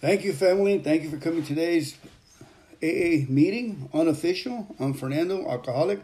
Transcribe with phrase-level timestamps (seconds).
[0.00, 0.78] Thank you, family.
[0.78, 1.94] Thank you for coming to today's
[2.82, 4.74] AA meeting, unofficial.
[4.80, 6.00] I'm Fernando, alcoholic.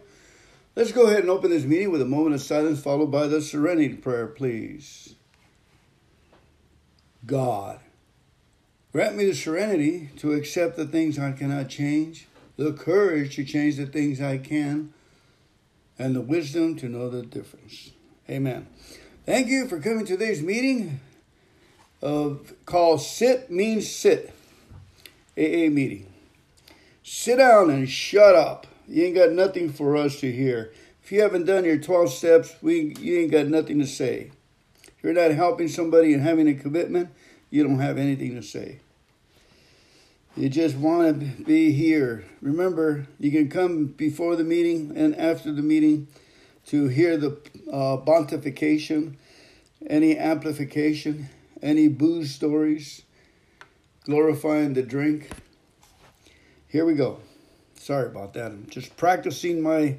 [0.75, 3.41] Let's go ahead and open this meeting with a moment of silence, followed by the
[3.41, 5.15] serenity prayer, please.
[7.25, 7.81] God,
[8.93, 12.29] grant me the serenity to accept the things I cannot change,
[12.59, 14.93] the courage to change the things I can,
[15.99, 17.93] and the wisdom to know the difference.
[18.29, 18.67] Amen.
[19.25, 21.01] Thank you for coming to today's meeting
[22.03, 24.33] of called Sit Means Sit
[25.37, 26.07] AA meeting.
[27.03, 28.67] Sit down and shut up.
[28.89, 30.73] You ain't got nothing for us to hear.
[31.03, 34.31] If you haven't done your 12 steps, we you ain't got nothing to say.
[34.85, 37.11] If you're not helping somebody and having a commitment,
[37.51, 38.81] you don't have anything to say.
[40.37, 42.25] You just want to be here.
[42.43, 46.09] Remember, you can come before the meeting and after the meeting
[46.67, 47.39] to hear the
[47.73, 47.97] uh,
[49.89, 51.29] any amplification,
[51.63, 53.03] any booze stories,
[54.05, 55.31] glorifying the drink.
[56.69, 57.21] Here we go.
[57.77, 58.53] Sorry about that.
[58.53, 59.99] I'm just practicing my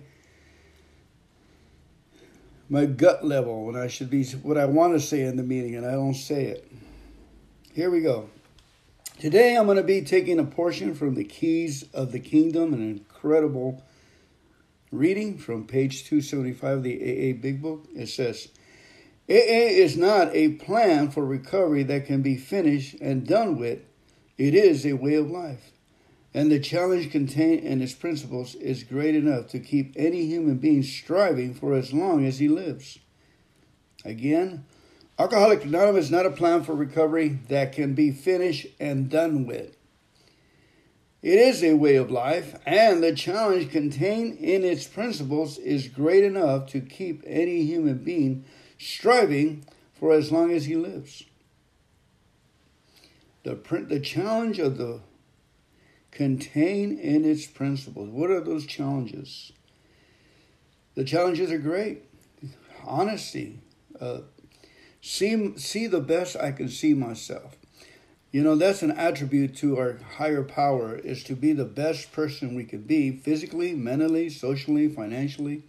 [2.70, 5.76] my gut level when I should be what I want to say in the meeting
[5.76, 6.70] and I don't say it.
[7.74, 8.30] Here we go.
[9.20, 12.81] Today I'm going to be taking a portion from the Keys of the Kingdom, an
[12.81, 13.84] incredible
[14.92, 17.86] reading from page 275 of the AA Big Book.
[17.96, 18.50] It says,
[19.30, 23.80] AA is not a plan for recovery that can be finished and done with.
[24.38, 25.72] It is a way of life.
[26.34, 30.84] And the challenge contained in its principles is great enough to keep any human being
[30.84, 33.00] striving for as long as he lives.
[34.06, 34.66] Again,
[35.19, 39.75] Alcoholic Anonymous is not a plan for recovery that can be finished and done with.
[41.23, 46.23] It is a way of life, and the challenge contained in its principles is great
[46.23, 48.45] enough to keep any human being
[48.78, 49.66] striving
[50.00, 51.23] for as long as he lives.
[53.44, 53.56] The,
[53.88, 55.02] the challenge of the
[56.11, 58.09] contained in its principles.
[58.09, 59.52] What are those challenges?
[60.95, 62.03] The challenges are great.
[62.84, 63.59] Honesty.
[64.00, 64.22] Uh,
[65.02, 67.56] see, see the best I can see myself.
[68.31, 72.56] You know, that's an attribute to our higher power is to be the best person
[72.56, 75.63] we could be physically, mentally, socially, financially,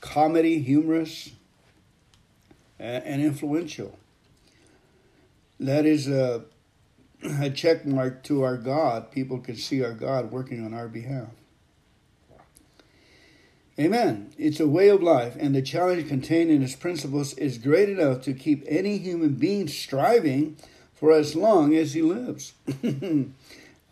[0.00, 1.32] comedy, humorous,
[2.80, 3.98] and influential.
[5.58, 6.44] That is a,
[7.22, 9.10] a check mark to our God.
[9.10, 11.28] People can see our God working on our behalf.
[13.78, 14.32] Amen.
[14.36, 18.22] It's a way of life, and the challenge contained in its principles is great enough
[18.22, 20.56] to keep any human being striving
[20.92, 22.52] for as long as he lives.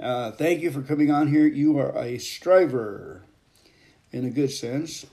[0.00, 1.46] uh, thank you for coming on here.
[1.46, 3.22] You are a striver
[4.12, 5.06] in a good sense.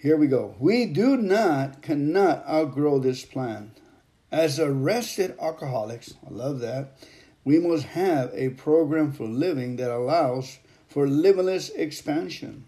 [0.00, 0.54] Here we go.
[0.58, 3.72] We do not, cannot outgrow this plan.
[4.32, 6.96] As arrested alcoholics, I love that,
[7.44, 12.64] we must have a program for living that allows for limitless expansion.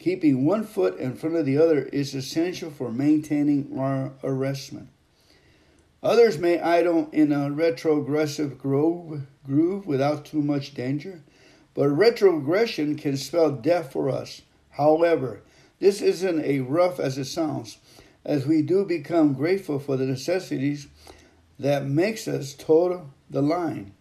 [0.00, 4.88] Keeping one foot in front of the other is essential for maintaining our arrestment.
[6.02, 11.22] Others may idle in a retrogressive groove, groove without too much danger,
[11.72, 14.42] but retrogression can spell death for us.
[14.70, 15.42] However,
[15.84, 17.76] this isn't as rough as it sounds,
[18.24, 20.88] as we do become grateful for the necessities
[21.58, 23.92] that makes us toe the line.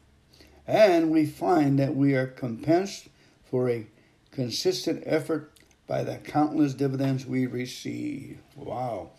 [0.65, 3.09] And we find that we are compensed
[3.43, 3.85] for a
[4.31, 5.51] consistent effort
[5.85, 8.39] by the countless dividends we receive.
[8.55, 9.09] Wow.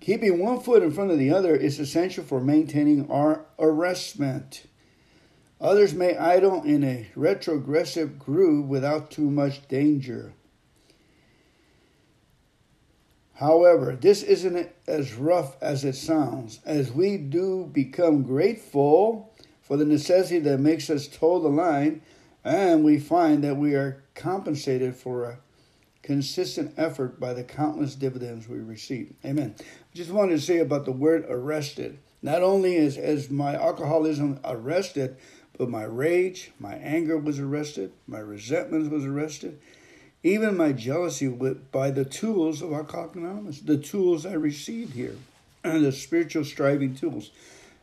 [0.00, 4.64] Keeping one foot in front of the other is essential for maintaining our arrestment.
[5.60, 10.32] Others may idle in a retrogressive groove without too much danger.
[13.34, 19.32] However, this isn't as rough as it sounds, as we do become grateful
[19.62, 22.02] for the necessity that makes us toe the line,
[22.44, 25.38] and we find that we are compensated for a
[26.02, 29.14] consistent effort by the countless dividends we receive.
[29.24, 29.54] Amen.
[29.60, 31.98] I just wanted to say about the word arrested.
[32.22, 35.16] Not only is as my alcoholism arrested,
[35.58, 39.60] but my rage, my anger was arrested, my resentment was arrested,
[40.22, 45.16] even my jealousy with, by the tools of Anonymous, the tools I received here,
[45.64, 47.30] and the spiritual striving tools.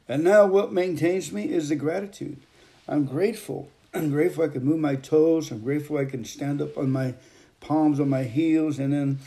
[0.07, 2.37] And now what maintains me is the gratitude.
[2.87, 3.69] I'm grateful.
[3.93, 5.51] I'm grateful I can move my toes.
[5.51, 7.15] I'm grateful I can stand up on my
[7.59, 9.19] palms on my heels and then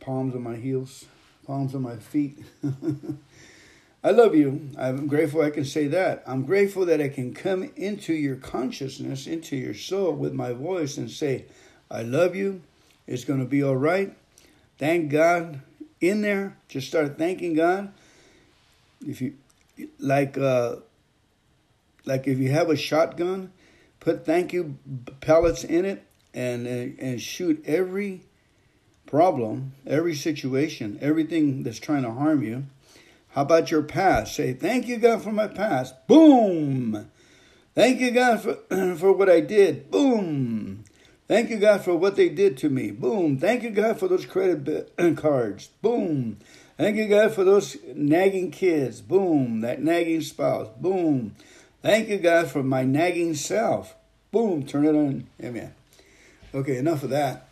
[0.00, 1.04] palms on my heels,
[1.46, 2.38] palms on my feet.
[4.08, 4.70] I love you.
[4.78, 6.22] I'm grateful I can say that.
[6.26, 10.96] I'm grateful that I can come into your consciousness, into your soul with my voice
[10.96, 11.44] and say,
[11.90, 12.62] I love you.
[13.06, 14.16] It's going to be all right.
[14.78, 15.60] Thank God
[16.00, 17.92] in there, just start thanking God.
[19.06, 19.34] If you
[19.98, 20.76] like, uh,
[22.06, 23.52] like if you have a shotgun,
[24.00, 24.78] put thank you
[25.20, 26.02] pellets in it
[26.32, 28.22] and and shoot every
[29.04, 32.64] problem, every situation, everything that's trying to harm you.
[33.38, 34.34] How about your past?
[34.34, 35.94] Say, Thank you, God, for my past.
[36.08, 37.08] Boom.
[37.72, 38.54] Thank you, God, for,
[38.96, 39.92] for what I did.
[39.92, 40.82] Boom.
[41.28, 42.90] Thank you, God, for what they did to me.
[42.90, 43.38] Boom.
[43.38, 45.68] Thank you, God, for those credit cards.
[45.80, 46.38] Boom.
[46.76, 49.00] Thank you, God, for those nagging kids.
[49.00, 49.60] Boom.
[49.60, 50.70] That nagging spouse.
[50.76, 51.36] Boom.
[51.80, 53.94] Thank you, God, for my nagging self.
[54.32, 54.66] Boom.
[54.66, 55.28] Turn it on.
[55.40, 55.72] Amen.
[56.52, 57.46] Okay, enough of that.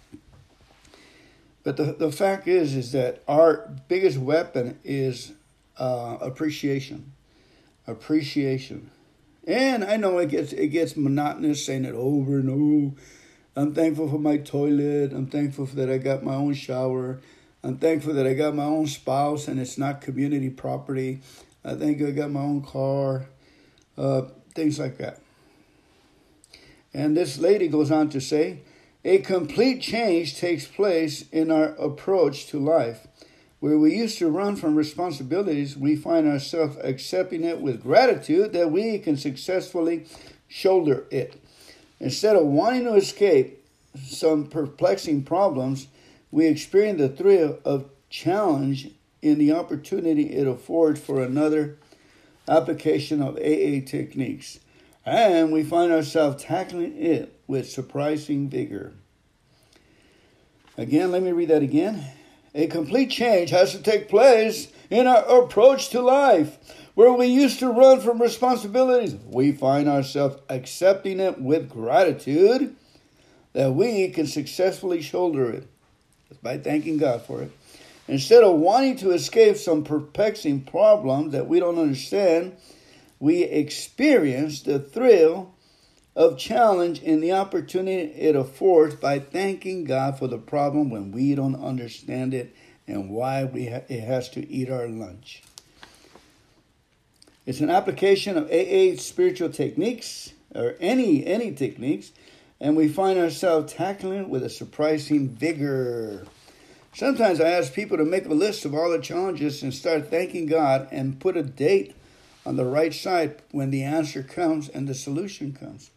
[1.62, 5.32] But the, the fact is, is that our biggest weapon is
[5.78, 7.12] uh, appreciation.
[7.86, 8.90] Appreciation.
[9.46, 13.00] And I know it gets it gets monotonous saying it over and over.
[13.54, 15.12] I'm thankful for my toilet.
[15.12, 17.20] I'm thankful that I got my own shower.
[17.62, 21.20] I'm thankful that I got my own spouse and it's not community property.
[21.64, 23.26] I think I got my own car.
[23.96, 24.22] Uh,
[24.54, 25.20] things like that.
[26.92, 28.60] And this lady goes on to say,
[29.04, 33.06] a complete change takes place in our approach to life.
[33.66, 38.70] Where we used to run from responsibilities, we find ourselves accepting it with gratitude that
[38.70, 40.06] we can successfully
[40.46, 41.42] shoulder it.
[41.98, 43.64] Instead of wanting to escape
[44.00, 45.88] some perplexing problems,
[46.30, 48.90] we experience the thrill of challenge
[49.20, 51.76] in the opportunity it affords for another
[52.48, 54.60] application of AA techniques.
[55.04, 58.92] And we find ourselves tackling it with surprising vigor.
[60.78, 62.12] Again, let me read that again.
[62.56, 66.56] A complete change has to take place in our approach to life.
[66.94, 72.74] Where we used to run from responsibilities, we find ourselves accepting it with gratitude
[73.52, 75.68] that we can successfully shoulder it
[76.42, 77.52] by thanking God for it.
[78.08, 82.56] Instead of wanting to escape some perplexing problem that we don't understand,
[83.20, 85.52] we experience the thrill
[86.16, 91.34] of challenge and the opportunity it affords by thanking God for the problem when we
[91.34, 92.56] don't understand it
[92.88, 95.42] and why we ha- it has to eat our lunch.
[97.44, 102.12] It's an application of AA spiritual techniques or any any techniques,
[102.60, 106.26] and we find ourselves tackling it with a surprising vigor.
[106.94, 110.46] Sometimes I ask people to make a list of all the challenges and start thanking
[110.46, 111.94] God and put a date
[112.46, 115.90] on the right side when the answer comes and the solution comes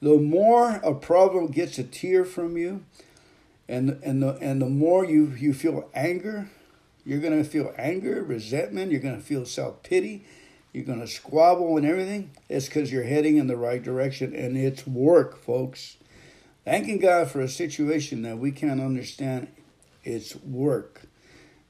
[0.00, 2.84] the more a problem gets a tear from you,
[3.68, 6.48] and and the and the more you you feel anger,
[7.04, 8.92] you're gonna feel anger, resentment.
[8.92, 10.24] You're gonna feel self pity.
[10.72, 12.30] You're gonna squabble and everything.
[12.48, 15.96] It's because you're heading in the right direction, and it's work, folks.
[16.64, 19.48] Thanking God for a situation that we can't understand,
[20.04, 21.02] it's work,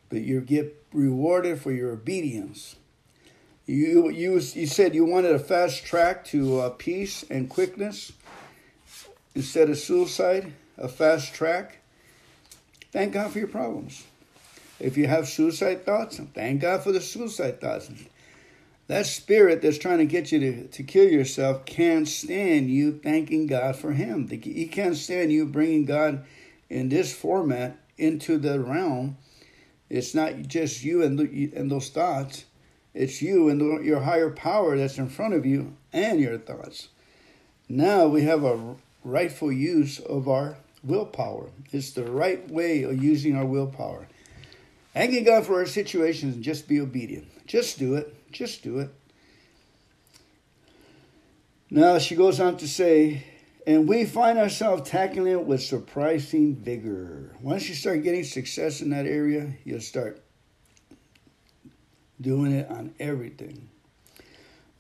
[0.09, 2.77] but you get rewarded for your obedience.
[3.65, 8.13] You you you said you wanted a fast track to uh, peace and quickness
[9.39, 11.79] instead of suicide, a fast track.
[12.91, 14.05] Thank God for your problems.
[14.81, 17.89] If you have suicide thoughts, thank God for the suicide thoughts.
[18.89, 23.47] That spirit that's trying to get you to, to kill yourself can't stand you thanking
[23.47, 24.27] God for Him.
[24.29, 26.25] He can't stand you bringing God
[26.69, 29.19] in this format into the realm.
[29.89, 32.45] It's not just you and, and those thoughts,
[32.93, 36.89] it's you and the, your higher power that's in front of you and your thoughts.
[37.69, 38.75] Now we have a
[39.05, 41.51] rightful use of our willpower.
[41.73, 44.09] It's the right way of using our willpower.
[44.95, 47.47] Thanking God for our situations and just be obedient.
[47.47, 48.15] Just do it.
[48.33, 48.91] Just do it.
[51.71, 53.25] Now she goes on to say,
[53.67, 57.37] and we find ourselves tackling it with surprising vigor.
[57.43, 60.23] Once you start getting success in that area, you'll start
[62.21, 63.69] doing it on everything.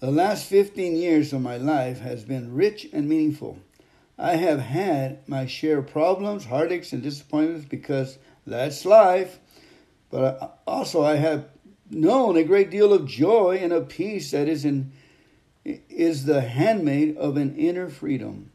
[0.01, 3.59] The last 15 years of my life has been rich and meaningful.
[4.19, 9.39] I have had my share of problems, heartaches, and disappointments because that's life.
[10.11, 11.47] But also, I have
[11.91, 14.93] known a great deal of joy and of peace that is in
[15.65, 18.51] is the handmaid of an inner freedom.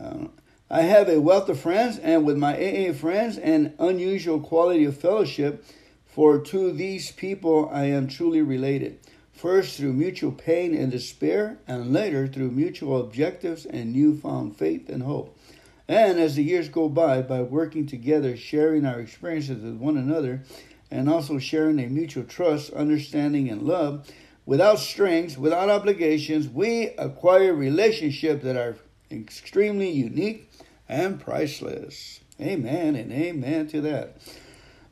[0.00, 0.26] Uh,
[0.68, 4.96] I have a wealth of friends, and with my AA friends, an unusual quality of
[4.96, 5.64] fellowship.
[6.06, 8.98] For to these people I am truly related
[9.38, 15.04] first through mutual pain and despair, and later through mutual objectives and newfound faith and
[15.04, 15.38] hope.
[15.86, 20.42] And as the years go by, by working together, sharing our experiences with one another,
[20.90, 24.10] and also sharing a mutual trust, understanding, and love,
[24.44, 28.76] without strings, without obligations, we acquire relationships that are
[29.10, 30.50] extremely unique
[30.88, 32.20] and priceless.
[32.40, 34.16] Amen and amen to that.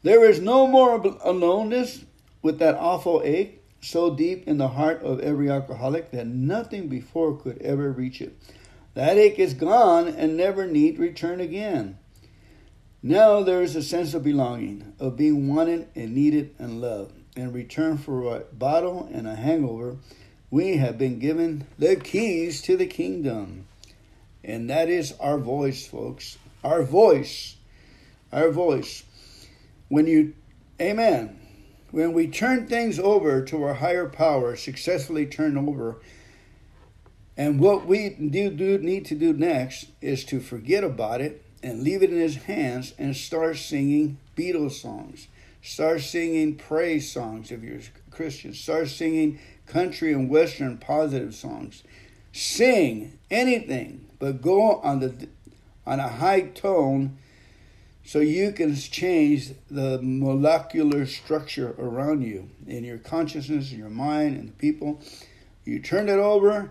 [0.05, 2.05] There is no more aloneness
[2.43, 7.37] with that awful ache so deep in the heart of every alcoholic that nothing before
[7.37, 8.37] could ever reach it.
[8.95, 11.99] That ache is gone and never need return again.
[13.03, 17.13] Now there is a sense of belonging, of being wanted and needed and loved.
[17.37, 19.99] In return for a bottle and a hangover,
[20.51, 23.67] we have been given the keys to the kingdom.
[24.43, 26.39] And that is our voice, folks.
[26.65, 27.57] Our voice.
[28.33, 29.05] Our voice.
[29.89, 30.35] When you,
[30.81, 31.46] amen.
[31.91, 35.99] When we turn things over to our higher power, successfully turn over,
[37.37, 41.83] and what we do, do need to do next is to forget about it and
[41.83, 45.29] leave it in his hands and start singing Beatles songs.
[45.63, 48.55] Start singing praise songs if you're a Christian.
[48.55, 51.83] Start singing country and western positive songs.
[52.33, 55.29] Sing anything, but go on the
[55.87, 57.19] on a high tone
[58.07, 64.37] so you can change the molecular structure around you in your consciousness, in your mind,
[64.37, 65.01] and the people.
[65.65, 66.71] You turn it over,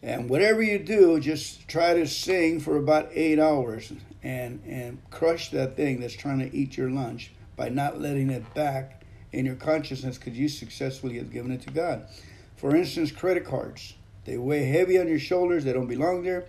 [0.00, 5.50] and whatever you do, just try to sing for about eight hours and, and crush
[5.50, 9.02] that thing that's trying to eat your lunch by not letting it back
[9.32, 12.06] in your consciousness because you successfully have given it to God.
[12.54, 13.94] For instance, credit cards.
[14.24, 16.46] They weigh heavy on your shoulders, they don't belong there.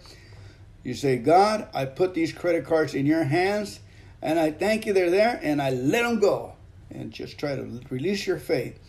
[0.84, 3.80] You say, God, I put these credit cards in your hands
[4.22, 6.54] and I thank you they're there, and I let them go.
[6.90, 8.80] And just try to release your faith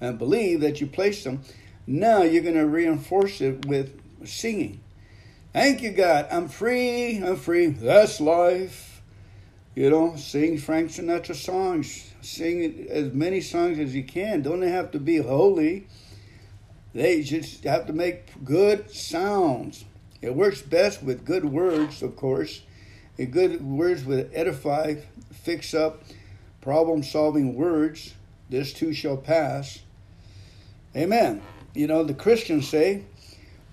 [0.00, 1.42] and believe that you placed them.
[1.86, 4.80] Now you're going to reinforce it with singing.
[5.52, 6.26] Thank you, God.
[6.30, 7.18] I'm free.
[7.18, 7.66] I'm free.
[7.68, 9.00] That's life.
[9.74, 12.12] You know, sing Frank Sinatra songs.
[12.20, 14.42] Sing as many songs as you can.
[14.42, 15.86] Don't have to be holy.
[16.92, 19.84] They just have to make good sounds.
[20.20, 22.62] It works best with good words, of course
[23.18, 24.96] a good words with edify,
[25.32, 26.02] fix up,
[26.60, 28.14] problem solving words.
[28.50, 29.80] This too shall pass.
[30.94, 31.42] Amen.
[31.74, 33.04] You know, the Christians say,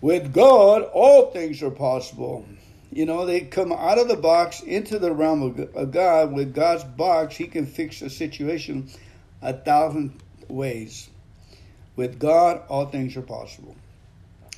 [0.02, 2.46] with God, all things are possible.
[2.92, 6.34] You know, they come out of the box into the realm of God.
[6.34, 8.90] With God's box, He can fix a situation
[9.42, 11.10] a thousand ways.
[11.96, 13.76] With God, all things are possible.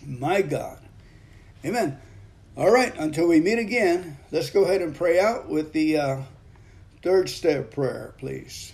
[0.06, 0.80] My God.
[1.64, 2.00] Amen.
[2.58, 6.22] All right, until we meet again, let's go ahead and pray out with the uh,
[7.04, 8.72] third step prayer, please.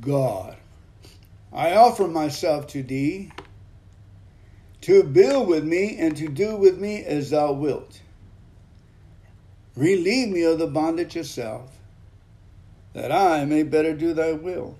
[0.00, 0.56] God,
[1.52, 3.32] I offer myself to thee
[4.80, 8.00] to build with me and to do with me as thou wilt.
[9.76, 11.70] Relieve me of the bondage of self,
[12.94, 14.78] that I may better do thy will.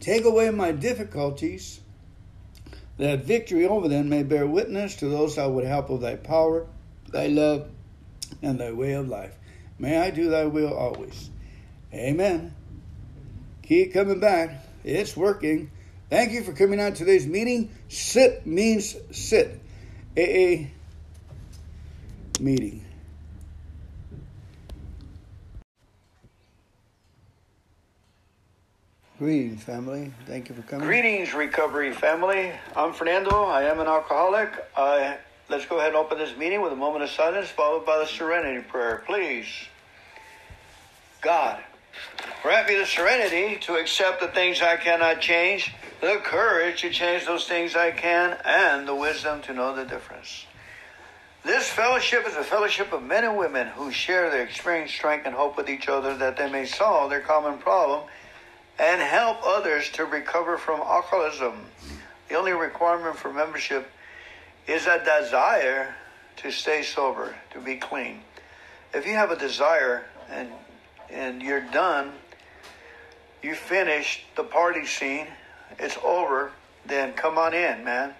[0.00, 1.80] Take away my difficulties
[2.96, 6.66] that victory over them may bear witness to those that would help of thy power,
[7.10, 7.68] thy love,
[8.42, 9.34] and thy way of life.
[9.78, 11.30] May I do thy will always.
[11.92, 12.54] Amen.
[13.62, 14.64] Keep coming back.
[14.84, 15.70] It's working.
[16.10, 17.70] Thank you for coming out to today's meeting.
[17.88, 19.60] Sit means sit.
[20.16, 20.68] AA
[22.40, 22.84] meeting.
[29.16, 30.10] Greetings, family.
[30.26, 30.88] Thank you for coming.
[30.88, 32.50] Greetings, recovery family.
[32.74, 33.44] I'm Fernando.
[33.44, 34.50] I am an alcoholic.
[34.76, 35.18] I,
[35.48, 38.06] let's go ahead and open this meeting with a moment of silence, followed by the
[38.06, 39.04] serenity prayer.
[39.06, 39.46] Please,
[41.20, 41.62] God,
[42.42, 47.24] grant me the serenity to accept the things I cannot change, the courage to change
[47.24, 50.44] those things I can, and the wisdom to know the difference.
[51.44, 55.36] This fellowship is a fellowship of men and women who share their experience, strength, and
[55.36, 58.08] hope with each other that they may solve their common problem
[58.78, 61.66] and help others to recover from alcoholism.
[62.28, 63.90] The only requirement for membership
[64.66, 65.94] is a desire
[66.36, 68.20] to stay sober, to be clean.
[68.92, 70.48] If you have a desire and
[71.10, 72.12] and you're done,
[73.42, 75.26] you finished the party scene,
[75.78, 76.50] it's over,
[76.86, 78.14] then come on in, man.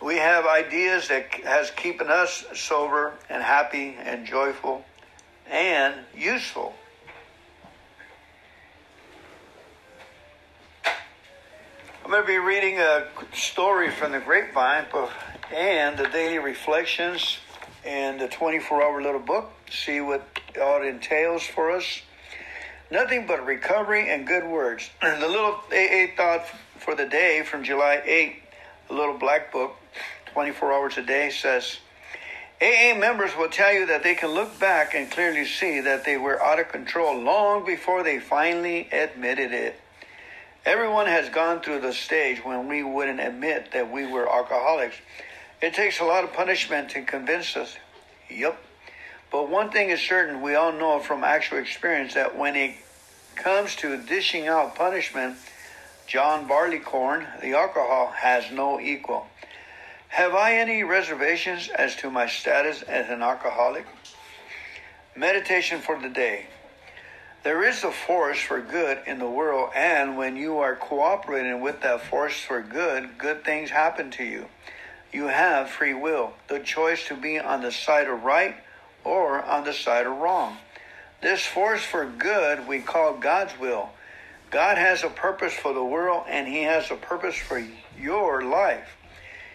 [0.00, 4.84] We have ideas that has keeping us sober and happy and joyful
[5.50, 6.74] and useful.
[12.06, 14.84] I'm going to be reading a story from the grapevine
[15.52, 17.38] and the daily reflections
[17.84, 19.50] and the 24 hour little book.
[19.72, 20.24] See what
[20.62, 22.02] all it entails for us.
[22.92, 24.88] Nothing but recovery and good words.
[25.02, 26.46] the little AA thought
[26.78, 28.36] for the day from July 8,
[28.86, 29.74] the little black book,
[30.32, 31.78] 24 hours a day, says
[32.62, 36.16] AA members will tell you that they can look back and clearly see that they
[36.16, 39.80] were out of control long before they finally admitted it.
[40.66, 44.96] Everyone has gone through the stage when we wouldn't admit that we were alcoholics.
[45.62, 47.76] It takes a lot of punishment to convince us.
[48.28, 48.60] Yep.
[49.30, 52.74] But one thing is certain, we all know from actual experience that when it
[53.36, 55.36] comes to dishing out punishment,
[56.08, 59.28] John Barleycorn, the alcohol, has no equal.
[60.08, 63.86] Have I any reservations as to my status as an alcoholic?
[65.14, 66.46] Meditation for the day.
[67.46, 71.80] There is a force for good in the world, and when you are cooperating with
[71.82, 74.46] that force for good, good things happen to you.
[75.12, 78.56] You have free will, the choice to be on the side of right
[79.04, 80.56] or on the side of wrong.
[81.22, 83.90] This force for good we call God's will.
[84.50, 87.64] God has a purpose for the world, and He has a purpose for
[87.96, 88.96] your life.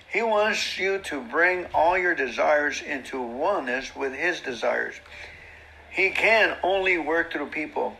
[0.07, 4.95] He wants you to bring all your desires into oneness with His desires.
[5.91, 7.97] He can only work through people.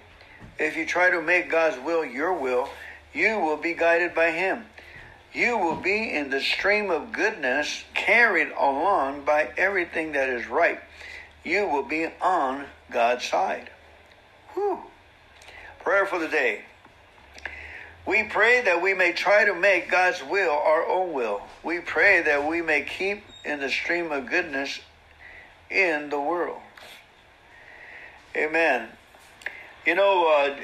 [0.57, 2.69] If you try to make God's will your will,
[3.13, 4.65] you will be guided by Him.
[5.33, 10.79] You will be in the stream of goodness, carried along by everything that is right.
[11.43, 13.69] You will be on God's side.
[14.53, 14.79] Whew.
[15.79, 16.63] Prayer for the day.
[18.05, 21.41] We pray that we may try to make God's will our own will.
[21.63, 24.79] We pray that we may keep in the stream of goodness
[25.69, 26.61] in the world.
[28.35, 28.87] Amen.
[29.85, 30.55] You know, uh,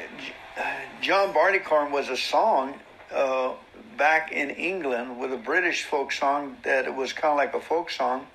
[1.01, 2.75] John Barleycorn was a song
[3.13, 3.53] uh,
[3.97, 7.59] back in England with a British folk song that it was kind of like a
[7.59, 8.27] folk song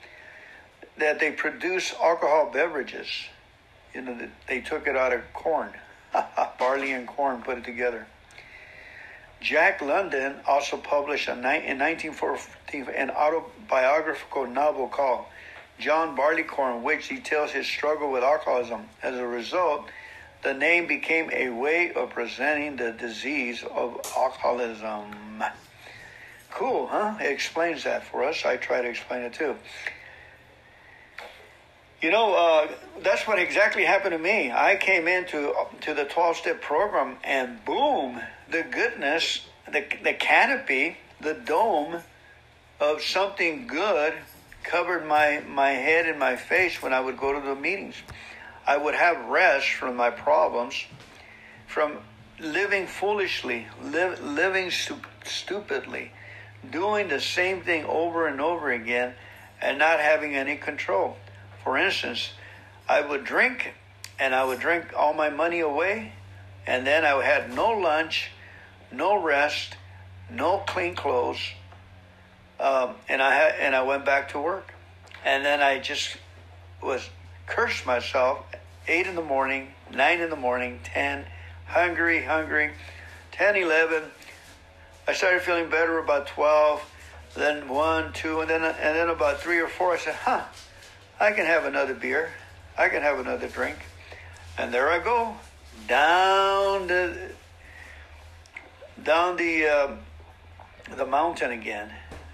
[0.99, 3.09] that they produce alcohol beverages.
[3.95, 5.71] You know, they took it out of corn,
[6.59, 8.07] barley and corn, put it together.
[9.41, 11.43] Jack London also published a, in
[11.79, 15.25] 1914 an autobiographical novel called
[15.83, 18.89] John Barleycorn, which details his struggle with alcoholism.
[19.03, 19.89] As a result,
[20.45, 25.43] the name became a way of presenting the disease of alcoholism.
[26.51, 27.17] Cool, huh?
[27.21, 28.45] It explains that for us.
[28.45, 29.57] I try to explain it too.
[32.01, 32.69] You know, uh,
[33.03, 34.53] that's what exactly happened to me.
[34.53, 40.99] I came into to the 12 step program, and boom, the goodness, the, the canopy,
[41.21, 42.02] the dome
[42.78, 44.15] of something good
[44.63, 47.97] covered my, my head and my face when I would go to the meetings.
[48.67, 50.85] I would have rest from my problems,
[51.67, 51.99] from
[52.39, 56.13] living foolishly, living stu- stupidly,
[56.71, 59.15] doing the same thing over and over again,
[59.61, 61.17] and not having any control.
[61.63, 62.33] For instance,
[62.89, 63.75] I would drink
[64.19, 66.13] and I would drink all my money away,
[66.67, 68.31] and then I had no lunch,
[68.93, 69.77] no rest,
[70.31, 71.41] no clean clothes,
[72.63, 74.73] um, and I had, and I went back to work,
[75.25, 76.17] and then I just
[76.81, 77.11] was
[77.47, 78.47] cursed myself.
[78.87, 81.25] Eight in the morning, nine in the morning, ten,
[81.67, 82.71] hungry, hungry,
[83.33, 84.05] 10, 11.
[85.09, 86.83] I started feeling better about 12,
[87.35, 89.95] then one, two, and then and then about three or four.
[89.95, 90.45] I said, "Huh,
[91.19, 92.31] I can have another beer.
[92.77, 93.79] I can have another drink,"
[94.59, 95.37] and there I go
[95.89, 97.31] down the
[99.03, 99.97] down the uh,
[100.95, 101.91] the mountain again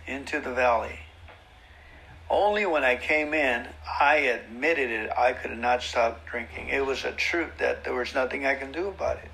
[0.09, 0.99] into the valley.
[2.31, 3.67] Only when I came in,
[4.01, 5.11] I admitted it.
[5.17, 6.69] I could not stop drinking.
[6.69, 9.31] It was a truth that there was nothing I can do about it.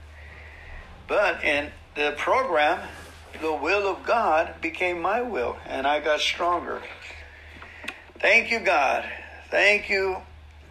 [1.08, 2.86] But in the program,
[3.40, 6.82] the will of God became my will, and I got stronger.
[8.20, 9.04] Thank you, God.
[9.50, 10.18] Thank you,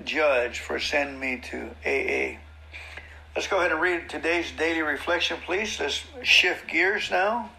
[0.03, 2.39] Judge, for sending me to AA.
[3.35, 5.79] Let's go ahead and read today's daily reflection, please.
[5.79, 7.49] Let's shift gears now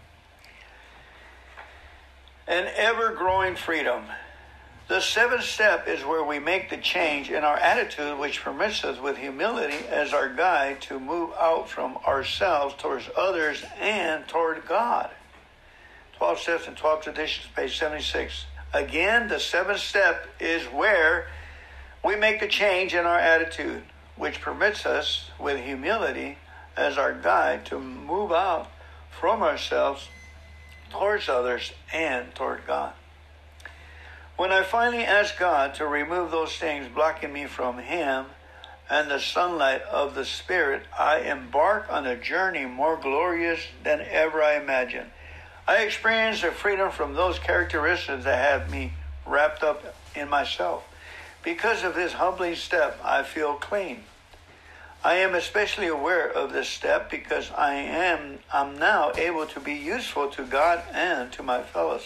[2.47, 4.03] an ever growing freedom.
[4.87, 8.99] The seventh step is where we make the change in our attitude, which permits us
[8.99, 15.09] with humility as our guide to move out from ourselves towards others and toward God.
[16.17, 18.45] 12 Steps and 12 Traditions, page 76.
[18.73, 21.27] Again, the seventh step is where
[22.03, 23.83] we make the change in our attitude,
[24.15, 26.37] which permits us with humility
[26.77, 28.67] as our guide to move out
[29.09, 30.09] from ourselves
[30.97, 32.93] towards others and toward God.
[34.37, 38.25] When I finally asked God to remove those things blocking me from Him
[38.89, 44.41] and the sunlight of the Spirit, I embarked on a journey more glorious than ever
[44.41, 45.09] I imagined.
[45.67, 48.93] I experienced a freedom from those characteristics that had me
[49.25, 50.85] wrapped up in myself.
[51.43, 54.03] Because of this humbling step, I feel clean.
[55.05, 59.75] I am especially aware of this step because I am I'm now able to be
[59.75, 62.01] useful to God and to my fellows.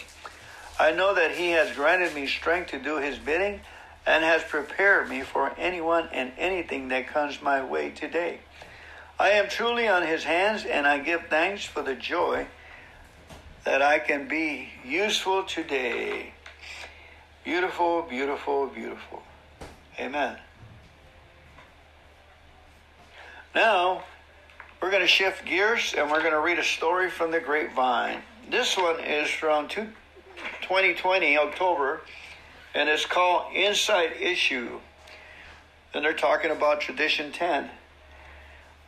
[0.78, 3.62] I know that He has granted me strength to do His bidding
[4.04, 8.40] and has prepared me for anyone and anything that comes my way today.
[9.18, 12.48] I am truly on His hands and I give thanks for the joy
[13.64, 16.34] that I can be useful today.
[17.44, 19.22] Beautiful, beautiful, beautiful.
[19.98, 20.36] Amen.
[23.54, 24.04] Now,
[24.80, 28.22] we're going to shift gears and we're going to read a story from the grapevine.
[28.48, 32.00] This one is from 2020, October,
[32.74, 34.78] and it's called Inside Issue.
[35.92, 37.70] And they're talking about Tradition 10.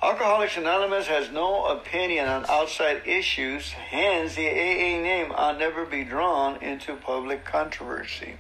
[0.01, 6.05] Alcoholics Anonymous has no opinion on outside issues, hence the AA name will never be
[6.05, 8.37] drawn into public controversy.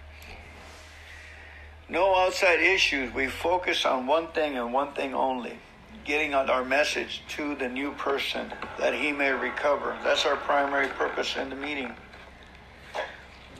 [1.88, 3.12] No outside issues.
[3.12, 5.58] We focus on one thing and one thing only
[6.04, 9.96] getting our message to the new person that he may recover.
[10.02, 11.94] That's our primary purpose in the meeting.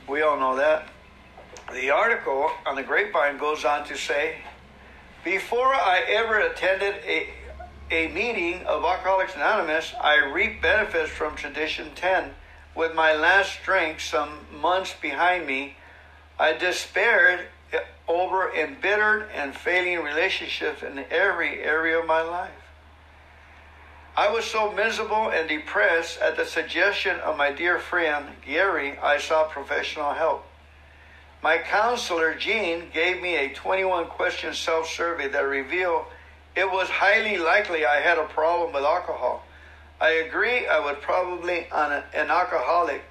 [0.08, 0.88] We all know that.
[1.72, 4.38] The article on the grapevine goes on to say
[5.24, 7.28] Before I ever attended a,
[7.90, 12.30] a meeting of Alcoholics Anonymous, I reaped benefits from Tradition 10.
[12.74, 15.76] With my last drink some months behind me,
[16.38, 17.46] I despaired
[18.08, 22.50] over embittered and failing relationships in every area of my life.
[24.16, 29.18] I was so miserable and depressed at the suggestion of my dear friend Gary, I
[29.18, 30.44] sought professional help.
[31.42, 36.04] My counselor, Jean, gave me a 21 question self survey that revealed
[36.54, 39.44] it was highly likely I had a problem with alcohol.
[40.00, 43.02] I agree I was probably an, an alcoholic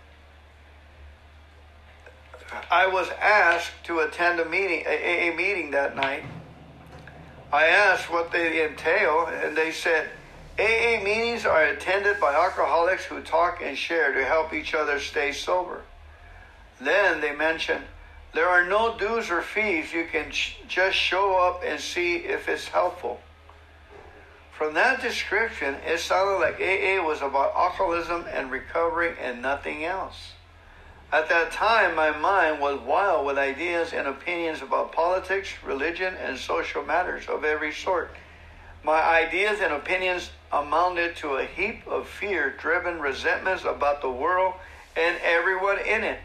[2.69, 6.23] I was asked to attend a meeting, a, a meeting that night.
[7.51, 10.09] I asked what they entail, and they said,
[10.59, 15.31] AA meetings are attended by alcoholics who talk and share to help each other stay
[15.31, 15.81] sober.
[16.79, 17.83] Then they mentioned,
[18.33, 19.93] there are no dues or fees.
[19.93, 20.31] You can
[20.67, 23.19] just show up and see if it's helpful.
[24.51, 30.33] From that description, it sounded like AA was about alcoholism and recovery and nothing else.
[31.12, 36.38] At that time, my mind was wild with ideas and opinions about politics, religion, and
[36.38, 38.15] social matters of every sort.
[38.82, 44.54] My ideas and opinions amounted to a heap of fear driven resentments about the world
[44.95, 46.19] and everyone in it.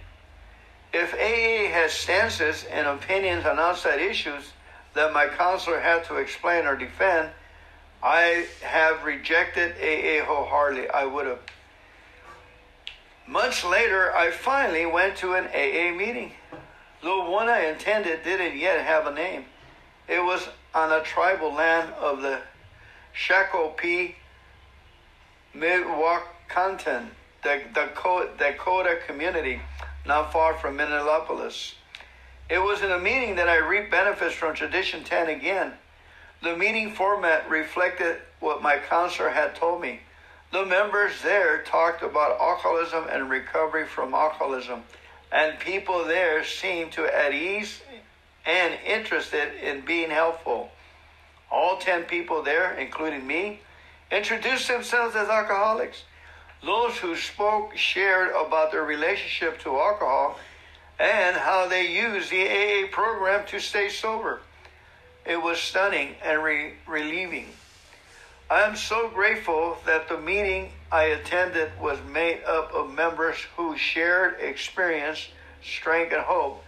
[0.93, 4.53] If AA has stances and opinions on outside issues
[4.95, 7.31] that my counselor had to explain or defend,
[8.03, 10.89] I have rejected AA wholeheartedly.
[10.91, 11.41] I would have
[13.29, 16.33] Months later, I finally went to an AA meeting.
[17.03, 19.45] The one I attended didn't yet have a name.
[20.09, 22.41] It was on a tribal land of the
[23.15, 24.15] Shakopee
[25.55, 27.09] Mdewakanton,
[27.43, 29.61] the Dakota community,
[30.07, 31.75] not far from Minneapolis.
[32.49, 35.73] It was in a meeting that I reaped benefits from Tradition 10 again.
[36.43, 40.01] The meeting format reflected what my counselor had told me.
[40.53, 44.85] The members there talked about alcoholism and recovery from alcoholism,
[45.33, 47.83] and people there seemed to at ease
[48.45, 50.71] and interested in being helpful.
[51.51, 53.61] All 10 people there, including me,
[54.11, 56.05] introduced themselves as alcoholics.
[56.65, 60.39] Those who spoke shared about their relationship to alcohol
[60.99, 64.41] and how they used the AA program to stay sober.
[65.27, 67.49] It was stunning and re- relieving.
[68.49, 73.77] I am so grateful that the meeting I attended was made up of members who
[73.77, 75.31] shared experience,
[75.65, 76.63] strength, and hope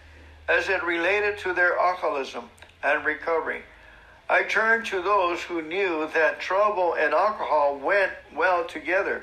[0.49, 2.51] as it related to their alcoholism
[2.83, 3.62] and recovery.
[4.29, 9.23] I turned to those who knew that trouble and alcohol went well together.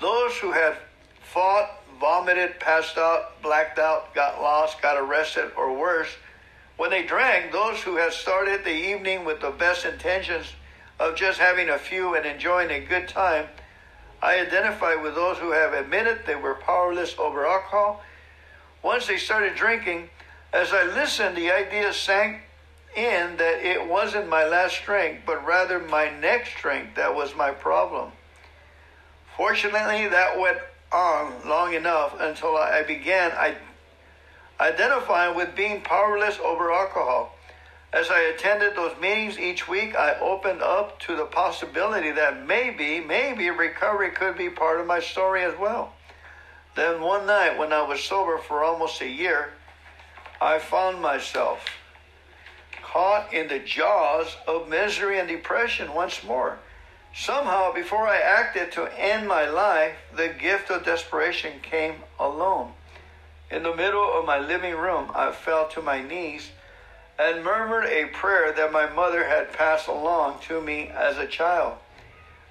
[0.00, 0.78] Those who had
[1.22, 6.10] fought, vomited, passed out, blacked out, got lost, got arrested, or worse,
[6.76, 10.54] when they drank, those who had started the evening with the best intentions
[10.98, 13.46] of just having a few and enjoying a good time,
[14.20, 18.02] I identify with those who have admitted they were powerless over alcohol.
[18.82, 20.10] Once they started drinking,
[20.52, 22.40] as I listened, the idea sank
[22.96, 27.50] in that it wasn't my last drink, but rather my next drink that was my
[27.50, 28.10] problem.
[29.36, 30.58] Fortunately, that went
[30.90, 33.30] on long enough until I began
[34.58, 37.36] identifying with being powerless over alcohol.
[37.92, 43.00] As I attended those meetings each week, I opened up to the possibility that maybe,
[43.00, 45.94] maybe recovery could be part of my story as well.
[46.76, 49.54] Then one night, when I was sober for almost a year,
[50.40, 51.64] I found myself
[52.82, 56.58] caught in the jaws of misery and depression once more.
[57.14, 62.72] Somehow, before I acted to end my life, the gift of desperation came alone.
[63.50, 66.50] In the middle of my living room, I fell to my knees
[67.18, 71.74] and murmured a prayer that my mother had passed along to me as a child.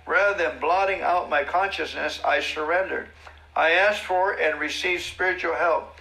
[0.06, 3.08] Rather than blotting out my consciousness, I surrendered.
[3.56, 5.96] I asked for and received spiritual help.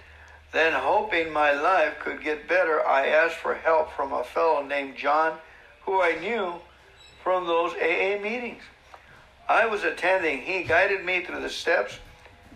[0.51, 4.95] Then, hoping my life could get better, I asked for help from a fellow named
[4.95, 5.37] John,
[5.85, 6.53] who I knew
[7.23, 8.63] from those AA meetings.
[9.49, 10.41] I was attending.
[10.41, 11.99] He guided me through the steps.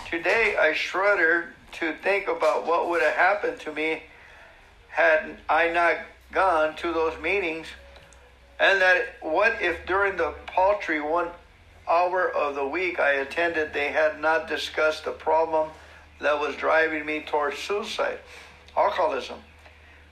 [0.09, 4.03] Today I shudder to think about what would have happened to me
[4.91, 5.97] had I not
[6.31, 7.67] gone to those meetings.
[8.59, 11.29] And that what if during the paltry one
[11.89, 15.69] hour of the week I attended, they had not discussed the problem
[16.19, 18.19] that was driving me towards suicide,
[18.77, 19.39] alcoholism.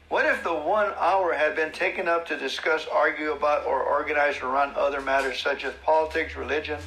[0.08, 4.40] What if the one hour had been taken up to discuss, argue about, or organize
[4.40, 6.80] around other matters such as politics, religion,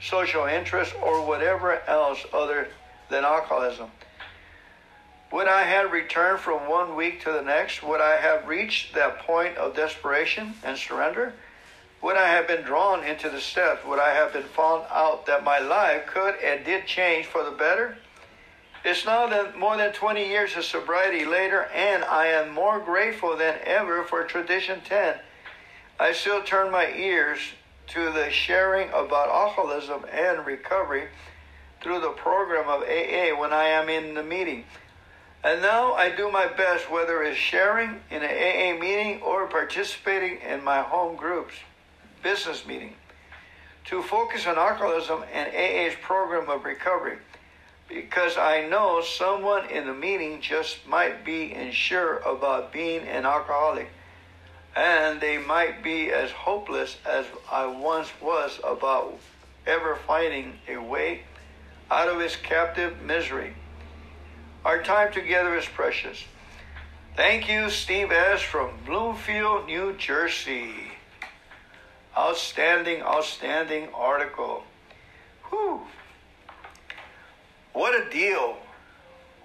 [0.00, 2.68] social interests, or whatever else other
[3.08, 3.90] than alcoholism?
[5.32, 7.84] Would I have returned from one week to the next?
[7.84, 11.34] Would I have reached that point of desperation and surrender?
[12.02, 13.84] Would I have been drawn into the steps?
[13.84, 17.52] Would I have been found out that my life could and did change for the
[17.52, 17.98] better?
[18.84, 23.36] It's now that more than 20 years of sobriety later, and I am more grateful
[23.36, 25.16] than ever for Tradition 10.
[26.00, 27.38] I still turn my ears
[27.88, 31.08] to the sharing about alcoholism and recovery
[31.82, 34.64] through the program of AA when I am in the meeting.
[35.42, 40.38] And now I do my best, whether it's sharing in an AA meeting or participating
[40.42, 41.54] in my home groups,
[42.22, 42.94] business meeting,
[43.86, 47.16] to focus on alcoholism and AA's program of recovery
[47.90, 53.88] because I know someone in the meeting just might be unsure about being an alcoholic,
[54.76, 59.18] and they might be as hopeless as I once was about
[59.66, 61.22] ever finding a way
[61.90, 63.54] out of his captive misery.
[64.62, 66.22] Our time together is precious.
[67.16, 68.42] Thank you, Steve S.
[68.42, 70.74] from Bloomfield, New Jersey.
[72.16, 74.64] Outstanding, outstanding article.
[75.48, 75.80] Whew.
[77.72, 78.58] What a deal.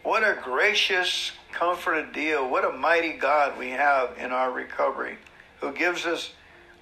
[0.03, 2.49] What a gracious, comforted deal.
[2.49, 5.17] What a mighty God we have in our recovery
[5.61, 6.33] who gives us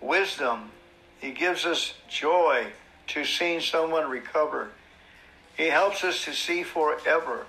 [0.02, 0.72] wisdom.
[1.20, 2.66] He gives us joy
[3.10, 4.70] to seeing someone recover.
[5.56, 7.46] He helps us to see forever.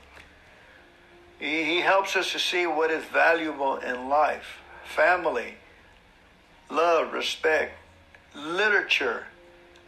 [1.39, 5.55] He, he helps us to see what is valuable in life family,
[6.71, 7.73] love, respect,
[8.35, 9.25] literature,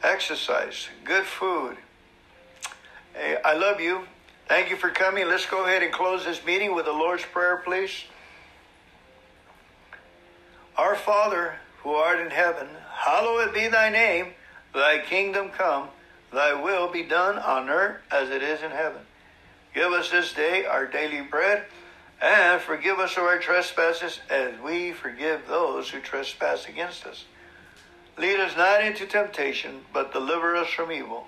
[0.03, 1.77] exercise, good food,
[3.17, 4.03] Hey, I love you.
[4.47, 5.27] Thank you for coming.
[5.27, 8.05] Let's go ahead and close this meeting with the Lord's Prayer, please.
[10.77, 14.35] Our Father, who art in heaven, hallowed be thy name.
[14.75, 15.89] Thy kingdom come,
[16.31, 19.01] thy will be done on earth as it is in heaven.
[19.77, 21.67] Give us this day our daily bread,
[22.23, 27.27] and forgive us our trespasses as we forgive those who trespass against us.
[28.17, 31.27] Lead us not into temptation, but deliver us from evil.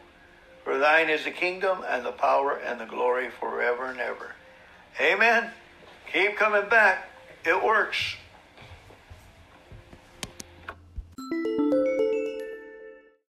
[0.65, 4.33] For thine is the kingdom and the power and the glory forever and ever.
[4.99, 5.51] Amen.
[6.11, 7.11] Keep coming back.
[7.45, 8.17] It works.